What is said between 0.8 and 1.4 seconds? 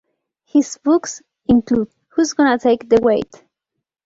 books